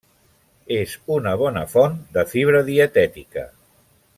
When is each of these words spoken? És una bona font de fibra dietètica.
És 0.77 0.95
una 1.17 1.33
bona 1.41 1.63
font 1.73 1.99
de 2.17 2.25
fibra 2.33 2.63
dietètica. 2.71 3.45